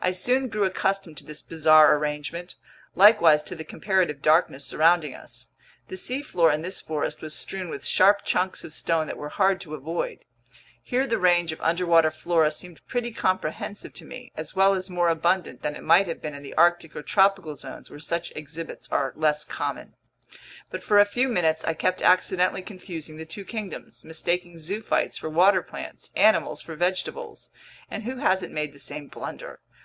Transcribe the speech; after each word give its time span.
I 0.00 0.12
soon 0.12 0.46
grew 0.46 0.62
accustomed 0.62 1.16
to 1.16 1.24
this 1.24 1.42
bizarre 1.42 1.96
arrangement, 1.96 2.54
likewise 2.94 3.42
to 3.42 3.56
the 3.56 3.64
comparative 3.64 4.22
darkness 4.22 4.64
surrounding 4.64 5.12
us. 5.12 5.48
The 5.88 5.96
seafloor 5.96 6.52
in 6.52 6.62
this 6.62 6.80
forest 6.80 7.20
was 7.20 7.34
strewn 7.34 7.68
with 7.68 7.84
sharp 7.84 8.22
chunks 8.24 8.62
of 8.62 8.72
stone 8.72 9.08
that 9.08 9.16
were 9.16 9.28
hard 9.28 9.60
to 9.62 9.74
avoid. 9.74 10.20
Here 10.84 11.04
the 11.04 11.18
range 11.18 11.50
of 11.50 11.60
underwater 11.60 12.12
flora 12.12 12.52
seemed 12.52 12.80
pretty 12.86 13.10
comprehensive 13.10 13.92
to 13.94 14.04
me, 14.04 14.30
as 14.36 14.54
well 14.54 14.74
as 14.74 14.88
more 14.88 15.08
abundant 15.08 15.62
than 15.62 15.74
it 15.74 15.82
might 15.82 16.06
have 16.06 16.22
been 16.22 16.32
in 16.32 16.44
the 16.44 16.54
arctic 16.54 16.94
or 16.94 17.02
tropical 17.02 17.56
zones, 17.56 17.90
where 17.90 17.98
such 17.98 18.32
exhibits 18.36 18.88
are 18.92 19.12
less 19.16 19.44
common. 19.44 19.94
But 20.70 20.84
for 20.84 21.00
a 21.00 21.04
few 21.06 21.28
minutes 21.28 21.64
I 21.64 21.74
kept 21.74 22.02
accidentally 22.02 22.62
confusing 22.62 23.16
the 23.16 23.26
two 23.26 23.44
kingdoms, 23.44 24.04
mistaking 24.04 24.58
zoophytes 24.58 25.18
for 25.18 25.28
water 25.28 25.60
plants, 25.60 26.12
animals 26.14 26.62
for 26.62 26.76
vegetables. 26.76 27.48
And 27.90 28.04
who 28.04 28.18
hasn't 28.18 28.52
made 28.54 28.72
the 28.72 28.78
same 28.78 29.08
blunder? 29.08 29.58